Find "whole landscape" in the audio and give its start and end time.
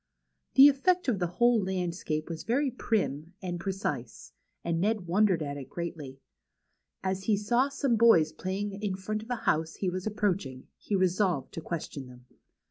1.37-2.27